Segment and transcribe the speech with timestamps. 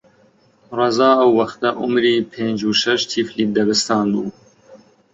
[0.77, 4.29] ڕەزا ئەو وەختە عومری پێنج و شەش تیفلی دەبستان بوو